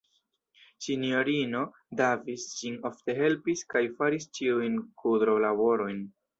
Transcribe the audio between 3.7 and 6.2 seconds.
kaj faris ĉiujn kudrolaborojn.